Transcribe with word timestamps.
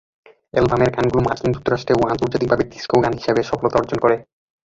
অ্যালবামের 0.53 0.93
গানগুলো 0.95 1.21
মার্কিন 1.21 1.51
যুক্তরাষ্ট্রে 1.53 1.93
ও 1.95 2.03
আন্তর্জাতিকভাবে 2.11 2.63
ডিস্কো 2.71 2.95
গান 3.03 3.13
হিসেবে 3.19 3.41
সফলতা 3.43 3.79
অর্জন 3.79 3.97
করে। 4.01 4.15